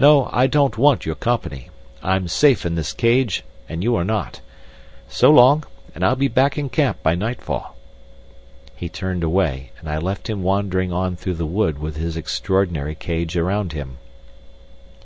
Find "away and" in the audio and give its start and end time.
9.22-9.88